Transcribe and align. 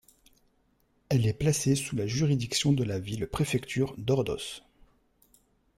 Elle 1.09 1.27
est 1.27 1.33
placée 1.37 1.75
sous 1.75 1.95
la 1.95 2.07
juridiction 2.07 2.73
de 2.73 2.83
la 2.83 2.97
ville-préfecture 2.97 3.93
d'Ordos. 3.99 4.63